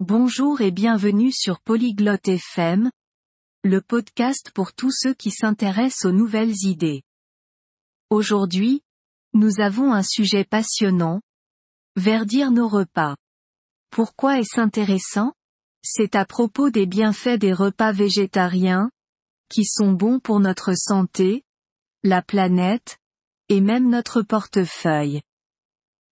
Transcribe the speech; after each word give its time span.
Bonjour 0.00 0.62
et 0.62 0.70
bienvenue 0.70 1.30
sur 1.30 1.60
Polyglotte 1.60 2.26
FM, 2.26 2.90
le 3.64 3.82
podcast 3.82 4.50
pour 4.54 4.72
tous 4.72 4.92
ceux 4.92 5.12
qui 5.12 5.30
s'intéressent 5.30 6.06
aux 6.06 6.12
nouvelles 6.12 6.54
idées. 6.64 7.02
Aujourd'hui, 8.08 8.82
nous 9.34 9.60
avons 9.60 9.92
un 9.92 10.02
sujet 10.02 10.44
passionnant. 10.44 11.20
Verdir 11.96 12.50
nos 12.50 12.66
repas. 12.66 13.14
Pourquoi 13.90 14.38
est-ce 14.38 14.58
intéressant? 14.58 15.34
C'est 15.84 16.14
à 16.14 16.24
propos 16.24 16.70
des 16.70 16.86
bienfaits 16.86 17.38
des 17.38 17.52
repas 17.52 17.92
végétariens, 17.92 18.90
qui 19.50 19.66
sont 19.66 19.92
bons 19.92 20.18
pour 20.18 20.40
notre 20.40 20.72
santé, 20.74 21.44
la 22.04 22.22
planète, 22.22 22.96
et 23.50 23.60
même 23.60 23.90
notre 23.90 24.22
portefeuille. 24.22 25.20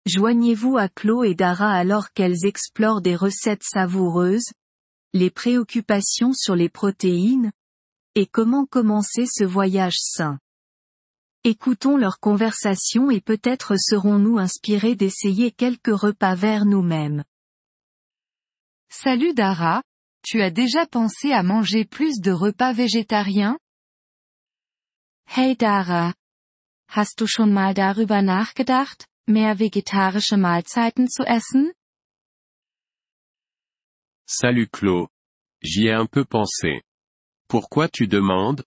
Joignez-vous 0.09 0.79
à 0.79 0.89
Chlo 0.89 1.23
et 1.23 1.35
Dara 1.35 1.71
alors 1.71 2.13
qu'elles 2.13 2.47
explorent 2.47 3.03
des 3.03 3.15
recettes 3.15 3.63
savoureuses, 3.63 4.51
les 5.13 5.29
préoccupations 5.29 6.33
sur 6.33 6.57
les 6.57 6.71
protéines, 6.71 7.53
et 8.15 8.27
comment 8.27 8.65
commencer 8.65 9.27
ce 9.27 9.45
voyage 9.45 9.99
sain. 9.99 10.39
Écoutons 11.45 11.99
leur 11.99 12.21
conversation 12.21 13.11
et 13.11 13.21
peut-être 13.21 13.75
serons-nous 13.79 14.39
inspirés 14.39 14.95
d'essayer 14.95 15.51
quelques 15.53 15.95
repas 15.95 16.35
verts 16.35 16.65
nous-mêmes. 16.65 17.23
Salut 18.89 19.35
Dara, 19.35 19.83
tu 20.23 20.41
as 20.41 20.51
déjà 20.51 20.87
pensé 20.87 21.33
à 21.33 21.43
manger 21.43 21.85
plus 21.85 22.21
de 22.21 22.33
repas 22.33 22.73
végétariens? 22.73 23.59
Hey 25.37 25.55
Dara. 25.55 26.15
Hast 26.97 27.19
du 27.19 27.27
schon 27.27 27.53
mal 27.53 27.75
darüber 27.75 28.23
nachgedacht, 28.23 29.07
mehr 29.29 29.59
vegetarische 29.59 30.37
Mahlzeiten 30.37 31.09
zu 31.09 31.25
essen? 31.25 31.73
Salut 34.27 34.71
Chlo. 34.73 35.09
J'y 35.63 35.89
ai 35.89 35.95
un 35.95 36.07
peu 36.07 36.25
pensé. 36.25 36.83
Pourquoi 37.49 37.89
tu 37.89 38.07
demandes? 38.07 38.65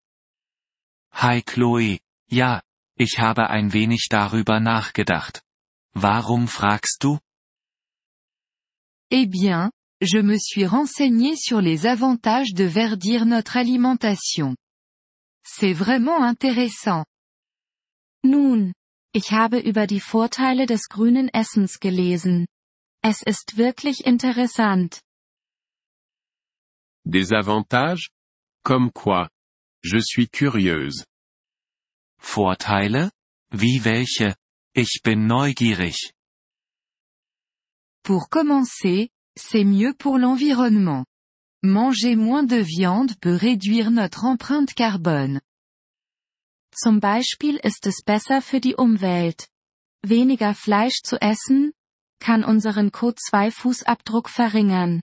Hi 1.14 1.42
Chloe, 1.44 2.00
ja, 2.30 2.62
ich 2.98 3.20
habe 3.20 3.50
ein 3.50 3.74
wenig 3.74 4.08
darüber 4.10 4.60
nachgedacht. 4.60 5.44
Warum 5.94 6.48
fragst 6.48 7.04
du? 7.04 7.20
Eh 9.10 9.28
bien, 9.28 9.72
je 10.02 10.20
me 10.20 10.38
suis 10.40 10.66
renseigné 10.66 11.36
sur 11.36 11.62
les 11.62 11.86
avantages 11.86 12.54
de 12.54 12.64
verdir 12.64 13.26
notre 13.26 13.58
alimentation. 13.58 14.56
C'est 15.44 15.74
vraiment 15.74 16.24
intéressant. 16.24 17.06
Nun, 18.24 18.72
ich 19.14 19.32
habe 19.32 19.60
über 19.60 19.88
die 19.88 20.00
Vorteile 20.00 20.66
des 20.66 20.88
grünen 20.88 21.30
Essens 21.30 21.80
gelesen. 21.80 22.48
Es 23.04 23.22
ist 23.24 23.58
wirklich 23.58 24.06
interessant. 24.06 25.02
Des 27.04 27.32
avantages? 27.32 28.10
Comme 28.64 28.92
quoi? 28.94 29.28
Je 29.84 30.00
suis 30.00 30.30
curieuse. 30.30 31.04
Vorteile? 32.20 33.12
Wie 33.52 33.84
welche? 33.84 34.36
Ich 34.76 35.02
bin 35.04 35.28
neugierig. 35.28 36.14
Pour 38.04 38.30
commencer, 38.30 39.10
c'est 39.36 39.66
mieux 39.66 39.94
pour 39.94 40.18
l'environnement. 40.18 41.06
Manger 41.64 42.16
moins 42.16 42.44
de 42.44 42.58
viande 42.58 43.16
peut 43.20 43.36
réduire 43.36 43.92
notre 43.92 44.26
empreinte 44.26 44.74
carbone. 44.74 45.42
Zum 46.74 47.00
Beispiel 47.00 47.58
ist 47.58 47.86
es 47.86 48.02
besser 48.04 48.42
für 48.42 48.60
die 48.60 48.76
Umwelt. 48.76 49.48
Weniger 50.04 50.56
Fleisch 50.56 51.02
zu 51.04 51.22
essen, 51.22 51.74
kann 52.20 52.44
unseren 52.44 52.92
CO2-Fußabdruck 52.92 54.30
verringern. 54.30 55.02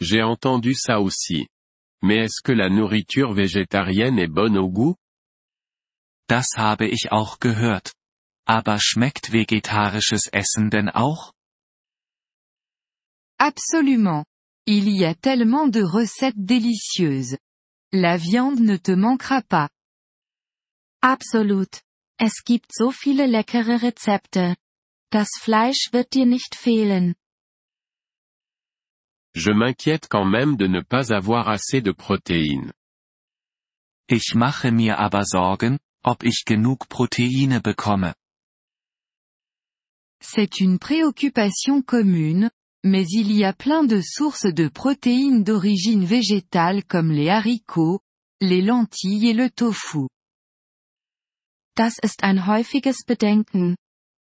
J'ai 0.00 0.22
entendu 0.22 0.74
ça 0.74 1.00
aussi. 1.00 1.48
Mais 2.02 2.18
est-ce 2.24 2.42
que 2.42 2.52
la 2.52 2.68
nourriture 2.68 3.32
végétarienne 3.34 4.18
est 4.18 4.32
bonne 4.32 4.56
au 4.56 4.70
goût? 4.70 4.96
Das 6.28 6.56
habe 6.56 6.86
ich 6.86 7.10
auch 7.10 7.40
gehört. 7.40 7.92
Aber 8.46 8.78
schmeckt 8.80 9.32
vegetarisches 9.32 10.28
Essen 10.32 10.70
denn 10.70 10.88
auch? 10.88 11.32
Absolument. 13.38 14.24
Il 14.66 14.88
y 14.88 15.04
a 15.04 15.14
tellement 15.14 15.68
de 15.68 15.82
recettes 15.82 16.36
délicieuses. 16.36 17.38
La 17.92 18.18
viande 18.18 18.60
ne 18.60 18.76
te 18.76 18.92
manquera 18.92 19.40
pas. 19.40 19.70
Absolut. 21.00 21.80
Es 22.18 22.42
gibt 22.44 22.72
so 22.74 22.90
viele 22.90 23.26
leckere 23.26 23.80
Rezepte. 23.80 24.56
Das 25.10 25.30
Fleisch 25.40 25.92
wird 25.92 26.12
dir 26.12 26.26
nicht 26.26 26.54
fehlen. 26.54 27.14
Je 29.34 29.52
m'inquiète 29.52 30.08
quand 30.08 30.26
même 30.26 30.56
de 30.56 30.66
ne 30.66 30.82
pas 30.82 31.12
avoir 31.12 31.48
assez 31.48 31.80
de 31.80 31.92
protéines. 31.92 32.72
Ich 34.08 34.34
mache 34.34 34.70
mir 34.70 34.98
aber 34.98 35.24
Sorgen, 35.24 35.78
ob 36.02 36.24
ich 36.24 36.44
genug 36.44 36.88
Proteine 36.88 37.60
bekomme. 37.62 38.14
C'est 40.20 40.60
une 40.60 40.78
préoccupation 40.78 41.82
commune, 41.82 42.50
mais 42.84 43.06
il 43.10 43.32
y 43.32 43.44
a 43.44 43.52
plein 43.52 43.84
de 43.84 44.00
sources 44.00 44.52
de 44.52 44.68
protéines 44.68 45.44
d'origine 45.44 46.04
végétale 46.04 46.84
comme 46.84 47.10
les 47.10 47.28
haricots, 47.28 48.00
les 48.40 48.62
lentilles 48.62 49.28
et 49.28 49.34
le 49.34 49.50
tofu. 49.50 50.08
Das 51.76 51.98
ist 52.02 52.24
ein 52.24 52.46
häufiges 52.46 53.04
Bedenken. 53.06 53.76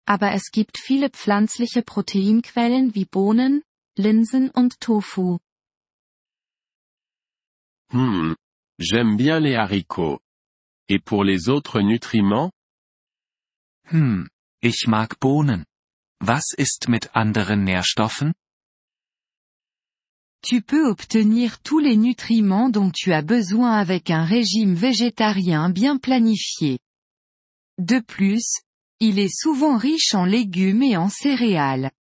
Aber 0.06 0.32
es 0.34 0.52
gibt 0.52 0.78
viele 0.78 1.10
pflanzliche 1.10 1.82
Proteinquellen 1.82 2.96
wie 2.96 3.06
Bohnen, 3.06 3.62
Linsen 3.98 4.50
und 4.52 4.80
Tofu. 4.80 5.40
Hmm. 7.92 8.36
J'aime 8.80 9.18
bien 9.18 9.40
les 9.40 9.56
haricots. 9.56 10.20
Et 10.90 11.00
pour 11.00 11.24
les 11.24 11.50
autres 11.50 11.82
nutriments? 11.82 12.52
Hm, 13.90 14.30
ich 14.62 14.88
mag 14.88 15.18
Bohnen. 15.20 15.66
Was 16.20 16.54
ist 16.58 16.88
mit 16.90 17.16
anderen 17.16 17.64
Nährstoffen? 17.64 18.34
Tu 20.42 20.62
peux 20.62 20.88
obtenir 20.90 21.60
tous 21.62 21.80
les 21.80 21.98
nutriments 21.98 22.70
dont 22.70 22.92
tu 22.92 23.12
as 23.12 23.22
besoin 23.22 23.74
avec 23.74 24.10
un 24.10 24.26
régime 24.26 24.76
végétarien 24.76 25.70
bien 25.70 25.98
planifié. 25.98 26.80
De 27.78 28.00
plus, 28.00 28.62
il 29.00 29.20
est 29.20 29.34
souvent 29.34 29.78
riche 29.78 30.16
en 30.16 30.26
légumes 30.26 30.84
et 30.84 30.98
en 30.98 31.10
céréales. 31.10 31.92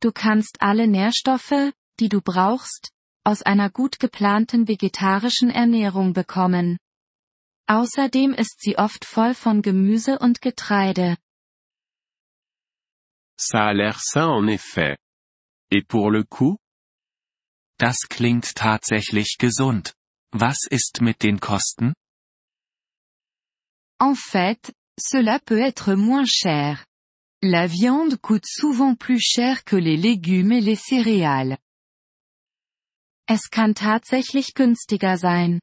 Du 0.00 0.12
kannst 0.12 0.56
alle 0.60 0.86
Nährstoffe, 0.86 1.72
die 1.98 2.08
du 2.08 2.20
brauchst, 2.20 2.92
aus 3.24 3.42
einer 3.42 3.70
gut 3.70 3.98
geplanten 3.98 4.68
vegetarischen 4.68 5.50
Ernährung 5.50 6.12
bekommen. 6.12 6.78
Außerdem 7.68 8.34
ist 8.34 8.60
sie 8.60 8.78
oft 8.78 9.04
voll 9.04 9.34
von 9.34 9.62
Gemüse 9.62 10.18
und 10.18 10.42
Getreide. 10.42 11.16
Ça 13.44 13.66
a 13.66 13.74
l'air 13.74 13.98
sain 14.00 14.28
en 14.28 14.46
effet. 14.46 14.96
Et 15.72 15.82
pour 15.82 16.12
le 16.12 16.22
coup? 16.22 16.58
Das 17.78 18.06
klingt 18.08 18.54
tatsächlich 18.54 19.36
gesund. 19.36 19.94
Was 20.32 20.66
ist 20.70 21.00
mit 21.00 21.22
den 21.24 21.40
Kosten? 21.40 21.94
En 23.98 24.14
fait, 24.14 24.72
cela 24.96 25.40
peut 25.40 25.58
être 25.58 25.94
moins 25.94 26.28
cher. 26.28 26.86
La 27.42 27.66
viande 27.66 28.16
coûte 28.16 28.46
souvent 28.46 28.94
plus 28.94 29.20
cher 29.20 29.64
que 29.64 29.74
les 29.76 29.96
légumes 29.96 30.52
et 30.52 30.60
les 30.60 30.76
céréales. 30.76 31.58
Es 33.26 33.50
kann 33.50 33.74
tatsächlich 33.74 34.54
günstiger 34.54 35.18
sein. 35.18 35.60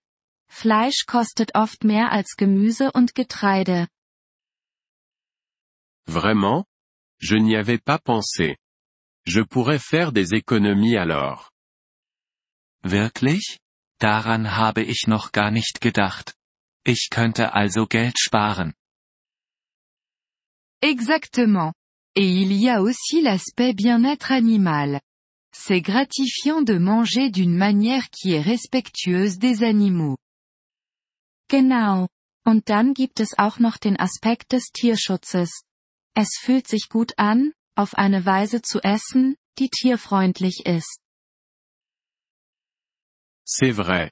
Fleisch 0.51 1.05
kostet 1.05 1.55
oft 1.55 1.85
mehr 1.85 2.11
als 2.11 2.35
Gemüse 2.35 2.91
und 2.91 3.15
Getreide. 3.15 3.87
Vraiment? 6.05 6.65
Je 7.19 7.35
n'y 7.35 7.55
avais 7.55 7.77
pas 7.77 7.99
pensé. 7.99 8.57
Je 9.25 9.41
pourrais 9.41 9.79
faire 9.79 10.11
des 10.11 10.33
économies 10.33 10.97
alors. 10.97 11.51
Wirklich? 12.83 13.59
Daran 13.99 14.55
habe 14.55 14.81
ich 14.81 15.07
noch 15.07 15.31
gar 15.31 15.51
nicht 15.51 15.81
gedacht. 15.81 16.33
Ich 16.85 17.09
könnte 17.11 17.53
also 17.53 17.85
Geld 17.85 18.17
sparen. 18.17 18.73
Exactement. 20.81 21.73
Et 22.15 22.25
il 22.25 22.53
y 22.53 22.69
a 22.69 22.81
aussi 22.81 23.21
l'aspect 23.21 23.73
bien-être 23.73 24.31
animal. 24.31 25.01
C'est 25.51 25.81
gratifiant 25.81 26.61
de 26.61 26.77
manger 26.77 27.29
d'une 27.29 27.55
manière 27.55 28.09
qui 28.09 28.33
est 28.33 28.41
respectueuse 28.41 29.37
des 29.37 29.63
animaux. 29.63 30.17
Genau. 31.49 32.07
Und 32.45 32.69
dann 32.69 32.93
gibt 32.93 33.19
es 33.19 33.37
auch 33.37 33.59
noch 33.59 33.77
den 33.77 33.99
Aspekt 33.99 34.51
des 34.53 34.71
Tierschutzes. 34.71 35.63
Es 36.21 36.31
fühlt 36.37 36.67
sich 36.67 36.89
gut 36.89 37.13
an, 37.15 37.53
auf 37.77 37.93
eine 37.93 38.25
Weise 38.25 38.61
zu 38.61 38.81
essen, 38.81 39.37
die 39.57 39.69
tierfreundlich 39.69 40.65
ist. 40.65 40.99
C'est 43.47 43.71
vrai. 43.71 44.11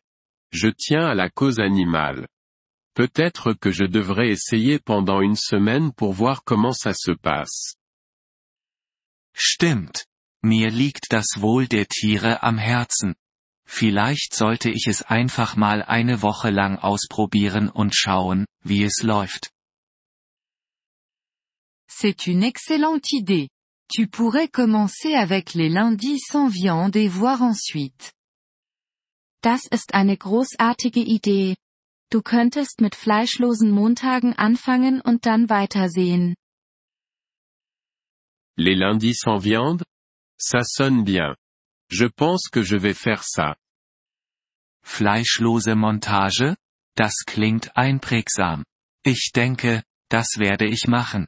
Je 0.53 0.71
tiens 0.71 1.05
à 1.05 1.13
la 1.13 1.29
cause 1.29 1.59
animale. 1.59 2.29
Peut-être 2.95 3.55
que 3.59 3.73
je 3.73 3.83
devrais 3.83 4.29
essayer 4.29 4.79
pendant 4.79 5.19
une 5.19 5.35
semaine 5.35 5.91
pour 5.91 6.13
voir 6.13 6.45
comment 6.45 6.71
ça 6.71 6.93
se 6.93 7.11
passe. 7.11 7.75
Stimmt. 9.33 10.05
Mir 10.41 10.69
liegt 10.69 11.11
das 11.11 11.41
Wohl 11.41 11.67
der 11.67 11.87
Tiere 11.87 12.41
am 12.41 12.57
Herzen. 12.57 13.15
Vielleicht 13.65 14.33
sollte 14.33 14.69
ich 14.69 14.87
es 14.87 15.01
einfach 15.01 15.57
mal 15.57 15.83
eine 15.83 16.21
Woche 16.21 16.51
lang 16.51 16.77
ausprobieren 16.77 17.67
und 17.67 17.93
schauen, 17.93 18.45
wie 18.63 18.85
es 18.85 19.03
läuft. 19.03 19.51
C'est 21.99 22.27
une 22.27 22.43
excellente 22.43 23.11
idée. 23.11 23.49
Tu 23.91 24.07
pourrais 24.07 24.47
commencer 24.47 25.15
avec 25.15 25.55
les 25.55 25.67
lundis 25.67 26.19
sans 26.19 26.47
viande 26.47 26.95
et 26.95 27.07
voir 27.07 27.41
ensuite. 27.41 28.13
Das 29.41 29.61
ist 29.71 29.95
eine 29.95 30.15
großartige 30.15 30.99
Idee. 30.99 31.55
Du 32.11 32.21
könntest 32.21 32.81
mit 32.81 32.93
fleischlosen 32.93 33.71
Montagen 33.71 34.33
anfangen 34.33 35.01
und 35.01 35.25
dann 35.25 35.49
weitersehen. 35.49 36.35
Les 38.57 38.75
lundis 38.75 39.15
sans 39.15 39.39
viande? 39.39 39.83
Ça 40.39 40.61
sonne 40.63 41.03
bien. 41.03 41.35
Je 41.89 42.05
pense 42.05 42.49
que 42.51 42.61
je 42.61 42.75
vais 42.75 42.93
faire 42.93 43.23
ça. 43.23 43.55
Fleischlose 44.83 45.73
Montage? 45.73 46.57
Das 46.95 47.25
klingt 47.25 47.75
einprägsam. 47.75 48.65
Ich 49.03 49.31
denke, 49.33 49.81
das 50.09 50.37
werde 50.37 50.67
ich 50.67 50.87
machen. 50.87 51.27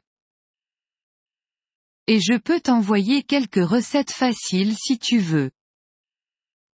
Et 2.12 2.18
je 2.18 2.36
peux 2.36 2.60
t'envoyer 2.60 3.22
quelques 3.22 3.64
recettes 3.64 4.10
faciles 4.10 4.76
si 4.76 4.98
tu 4.98 5.20
veux. 5.20 5.52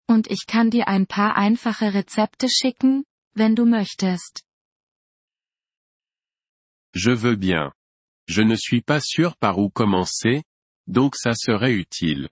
Und 0.07 0.31
ich 0.31 0.47
kann 0.47 0.71
dir 0.71 0.87
ein 0.87 1.07
paar 1.07 1.37
einfache 1.37 1.93
Rezepte 1.93 2.49
schicken, 2.49 3.03
wenn 3.35 3.57
du 3.57 3.65
möchtest. 3.65 4.45
Je 6.95 7.11
veux 7.11 7.35
bien. 7.35 7.73
Je 8.29 8.43
ne 8.43 8.55
suis 8.55 8.81
pas 8.81 9.01
sûr 9.01 9.37
par 9.37 9.59
où 9.59 9.71
commencer, 9.71 10.45
donc 10.87 11.17
ça 11.17 11.35
serait 11.35 11.75
utile. 11.75 12.29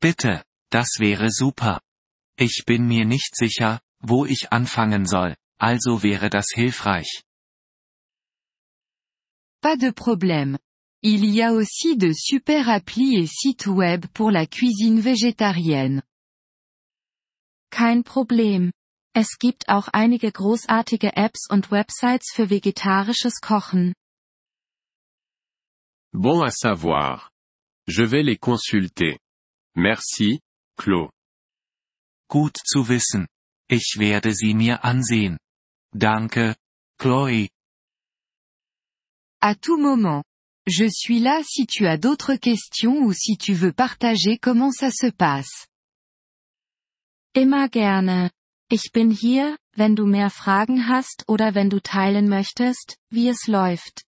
Bitte, 0.00 0.42
das 0.72 0.98
wäre 0.98 1.30
super. 1.30 1.80
Ich 2.36 2.64
bin 2.66 2.88
mir 2.88 3.04
nicht 3.04 3.36
sicher, 3.36 3.80
wo 4.00 4.26
ich 4.26 4.50
anfangen 4.50 5.06
soll, 5.06 5.36
also 5.60 6.02
wäre 6.02 6.30
das 6.30 6.48
hilfreich. 6.52 7.22
Pas 9.60 9.76
de 9.76 9.92
problème. 9.92 10.58
Il 11.02 11.24
y 11.24 11.42
a 11.42 11.52
aussi 11.52 11.96
de 11.96 12.12
super 12.12 12.68
applis 12.68 13.16
et 13.16 13.26
sites 13.26 13.68
web 13.68 14.06
pour 14.14 14.32
la 14.32 14.46
cuisine 14.46 15.00
végétarienne. 15.00 16.02
Kein 17.70 18.02
Problem. 18.02 18.72
Es 19.14 19.38
gibt 19.38 19.68
auch 19.68 19.88
einige 19.92 20.32
großartige 20.32 21.16
Apps 21.16 21.48
und 21.50 21.70
Websites 21.70 22.32
für 22.34 22.50
vegetarisches 22.50 23.40
Kochen. 23.40 23.94
Bon 26.12 26.42
à 26.42 26.50
savoir. 26.50 27.30
Je 27.86 28.04
vais 28.04 28.24
les 28.24 28.38
consulter. 28.38 29.18
Merci, 29.76 30.40
Claude. 30.76 31.12
Gut 32.28 32.56
zu 32.64 32.88
wissen. 32.88 33.28
Ich 33.70 33.98
werde 33.98 34.34
sie 34.34 34.54
mir 34.54 34.84
ansehen. 34.84 35.38
Danke, 35.92 36.56
Chloe. 36.98 37.48
À 39.40 39.54
tout 39.54 39.78
moment. 39.78 40.24
Je 40.68 40.84
suis 40.84 41.18
là 41.18 41.40
si 41.44 41.66
tu 41.66 41.86
as 41.86 41.96
d'autres 41.96 42.34
questions 42.34 42.98
ou 42.98 43.14
si 43.14 43.38
tu 43.38 43.54
veux 43.54 43.72
partager 43.72 44.36
comment 44.36 44.70
ça 44.70 44.90
se 44.90 45.06
passe. 45.10 45.66
Immer 47.34 47.70
gerne. 47.70 48.30
Ich 48.70 48.92
bin 48.92 49.10
hier, 49.10 49.56
wenn 49.76 49.94
du 49.94 50.04
mehr 50.04 50.28
Fragen 50.28 50.86
hast 50.86 51.24
oder 51.26 51.54
wenn 51.54 51.70
du 51.70 51.80
teilen 51.80 52.28
möchtest, 52.28 52.98
wie 53.10 53.28
es 53.28 53.46
läuft. 53.46 54.04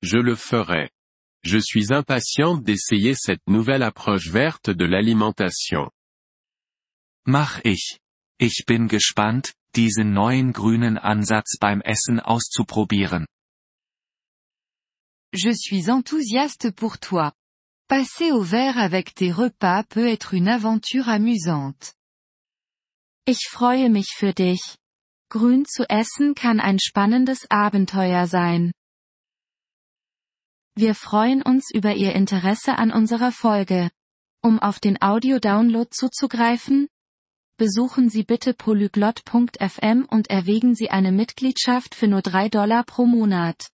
Je 0.00 0.18
le 0.18 0.36
ferai. 0.36 0.90
Je 1.42 1.58
suis 1.58 1.90
impatiente 1.90 2.62
d'essayer 2.62 3.16
cette 3.16 3.42
nouvelle 3.48 3.82
approche 3.82 4.30
verte 4.30 4.70
de 4.70 4.84
l'alimentation. 4.84 5.90
Mach 7.26 7.60
ich. 7.64 7.98
Ich 8.38 8.64
bin 8.64 8.86
gespannt, 8.86 9.54
diesen 9.74 10.12
neuen 10.12 10.52
grünen 10.52 10.98
Ansatz 10.98 11.58
beim 11.58 11.80
Essen 11.80 12.20
auszuprobieren. 12.20 13.26
Je 15.36 15.50
suis 15.50 15.90
enthousiaste 15.90 16.70
pour 16.70 16.98
toi. 16.98 17.32
Passer 17.88 18.30
au 18.30 18.40
vert 18.40 18.78
avec 18.78 19.16
tes 19.16 19.32
repas 19.32 19.82
peut 19.82 20.06
être 20.06 20.32
une 20.32 20.46
aventure 20.46 21.08
amusante. 21.08 21.94
Ich 23.26 23.48
freue 23.50 23.90
mich 23.90 24.14
für 24.16 24.32
dich. 24.32 24.78
Grün 25.30 25.64
zu 25.64 25.90
essen 25.90 26.36
kann 26.36 26.60
ein 26.60 26.78
spannendes 26.78 27.50
Abenteuer 27.50 28.28
sein. 28.28 28.72
Wir 30.76 30.94
freuen 30.94 31.42
uns 31.42 31.70
über 31.74 31.96
Ihr 31.96 32.14
Interesse 32.14 32.78
an 32.78 32.92
unserer 32.92 33.32
Folge. 33.32 33.90
Um 34.40 34.60
auf 34.60 34.78
den 34.78 35.02
Audio-Download 35.02 35.90
zuzugreifen, 35.90 36.86
besuchen 37.56 38.08
Sie 38.08 38.22
bitte 38.22 38.54
polyglot.fm 38.54 40.06
und 40.08 40.30
erwägen 40.30 40.76
Sie 40.76 40.90
eine 40.90 41.10
Mitgliedschaft 41.10 41.96
für 41.96 42.06
nur 42.06 42.22
3 42.22 42.50
Dollar 42.50 42.84
pro 42.84 43.04
Monat. 43.06 43.73